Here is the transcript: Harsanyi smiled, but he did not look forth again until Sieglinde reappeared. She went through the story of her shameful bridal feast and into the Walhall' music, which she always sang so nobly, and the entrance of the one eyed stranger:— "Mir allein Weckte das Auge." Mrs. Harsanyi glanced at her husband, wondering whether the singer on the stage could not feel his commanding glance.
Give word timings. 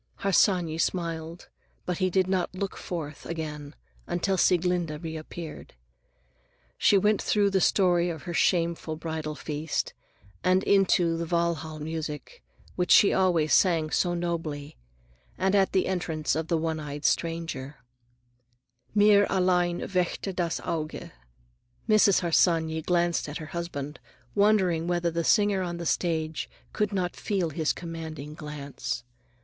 Harsanyi 0.21 0.79
smiled, 0.79 1.47
but 1.85 1.99
he 1.99 2.09
did 2.09 2.25
not 2.27 2.55
look 2.55 2.75
forth 2.75 3.23
again 3.27 3.75
until 4.07 4.35
Sieglinde 4.35 4.99
reappeared. 5.03 5.75
She 6.75 6.97
went 6.97 7.21
through 7.21 7.51
the 7.51 7.61
story 7.61 8.09
of 8.09 8.23
her 8.23 8.33
shameful 8.33 8.95
bridal 8.95 9.35
feast 9.35 9.93
and 10.43 10.63
into 10.63 11.17
the 11.17 11.27
Walhall' 11.27 11.77
music, 11.79 12.41
which 12.75 12.89
she 12.89 13.13
always 13.13 13.53
sang 13.53 13.91
so 13.91 14.15
nobly, 14.15 14.75
and 15.37 15.53
the 15.53 15.85
entrance 15.85 16.35
of 16.35 16.47
the 16.47 16.57
one 16.57 16.79
eyed 16.79 17.05
stranger:— 17.05 17.75
"Mir 18.95 19.27
allein 19.29 19.81
Weckte 19.81 20.33
das 20.35 20.59
Auge." 20.61 21.11
Mrs. 21.87 22.21
Harsanyi 22.21 22.81
glanced 22.81 23.29
at 23.29 23.37
her 23.37 23.53
husband, 23.53 23.99
wondering 24.33 24.87
whether 24.87 25.11
the 25.11 25.23
singer 25.23 25.61
on 25.61 25.77
the 25.77 25.85
stage 25.85 26.49
could 26.73 26.91
not 26.91 27.15
feel 27.15 27.51
his 27.51 27.71
commanding 27.71 28.33
glance. 28.33 29.03